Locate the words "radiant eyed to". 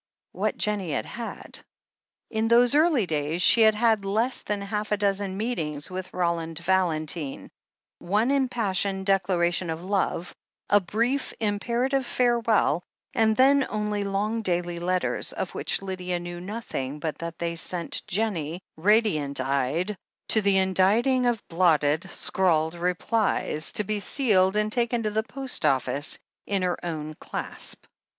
18.77-20.41